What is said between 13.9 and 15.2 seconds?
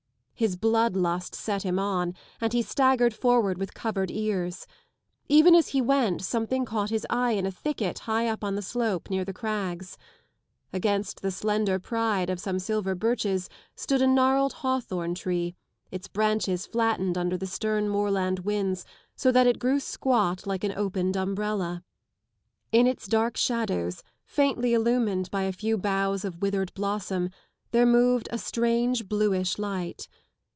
a gnarled hawthorn